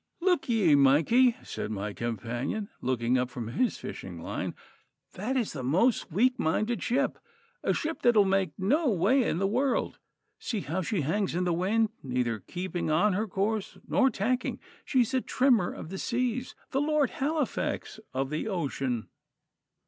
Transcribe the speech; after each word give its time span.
'Look 0.19 0.49
ye, 0.49 0.73
Micah,' 0.73 1.33
said 1.43 1.69
my 1.69 1.93
companion, 1.93 2.69
looking 2.81 3.19
up 3.19 3.29
from 3.29 3.49
his 3.49 3.77
fishing 3.77 4.19
line. 4.19 4.55
'That 5.13 5.37
is 5.37 5.55
a 5.55 5.61
most 5.61 6.11
weak 6.11 6.39
minded 6.39 6.81
ship 6.81 7.19
a 7.61 7.71
ship 7.71 8.03
which 8.03 8.15
will 8.15 8.25
make 8.25 8.57
no 8.57 8.89
way 8.89 9.21
in 9.23 9.37
the 9.37 9.45
world. 9.45 9.99
See 10.39 10.61
how 10.61 10.81
she 10.81 11.01
hangs 11.01 11.35
in 11.35 11.43
the 11.43 11.53
wind, 11.53 11.89
neither 12.01 12.39
keeping 12.39 12.89
on 12.89 13.13
her 13.13 13.27
course 13.27 13.77
nor 13.87 14.09
tacking. 14.09 14.59
She 14.83 15.01
is 15.01 15.13
a 15.13 15.21
trimmer 15.21 15.71
of 15.71 15.89
the 15.89 15.99
seas 15.99 16.55
the 16.71 16.81
Lord 16.81 17.11
Halifax 17.11 17.99
of 18.11 18.31
the 18.31 18.47
ocean. 18.47 19.07